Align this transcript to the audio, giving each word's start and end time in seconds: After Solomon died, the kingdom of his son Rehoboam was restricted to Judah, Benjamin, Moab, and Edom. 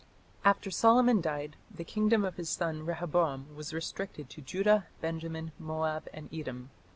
After 0.43 0.71
Solomon 0.71 1.21
died, 1.21 1.57
the 1.69 1.83
kingdom 1.83 2.25
of 2.25 2.37
his 2.37 2.49
son 2.49 2.87
Rehoboam 2.87 3.55
was 3.55 3.71
restricted 3.71 4.31
to 4.31 4.41
Judah, 4.41 4.87
Benjamin, 4.99 5.51
Moab, 5.59 6.07
and 6.11 6.27
Edom. 6.33 6.71